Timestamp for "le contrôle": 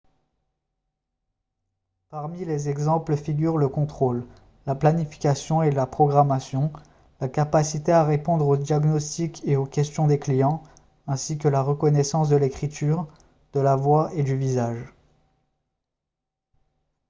3.59-4.25